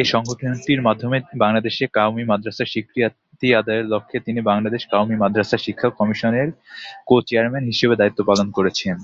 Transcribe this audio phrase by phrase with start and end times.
[0.00, 6.48] এ সংগঠনটির মাধ্যমে বাংলাদেশে কওমি মাদ্রাসার স্বীকৃতি আদায়ের লক্ষ্যে তিনি বাংলাদেশ কওমি মাদ্রাসা শিক্ষা কমিশনের
[7.08, 8.96] কো-চেয়ারম্যান হিসেবে দায়িত্ব পালন করেছেন।